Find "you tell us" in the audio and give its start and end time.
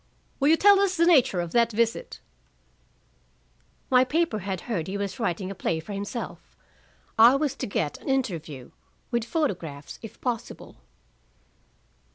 0.47-0.97